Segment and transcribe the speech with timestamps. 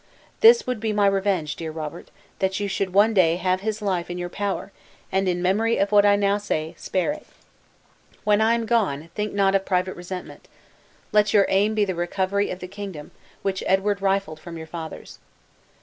[0.39, 2.09] This would be my revenge, dear Robert,
[2.39, 4.71] that you should one day have his life in your power,
[5.11, 7.27] and in memory of what I now say, spare it.
[8.23, 10.47] When I am gone, think not of private resentment.
[11.11, 13.11] Let your aim be the recovery of the kingdom,
[13.43, 15.19] which Edward rifled from your fathers.